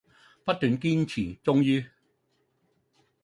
[0.43, 1.85] 不斷堅持，終於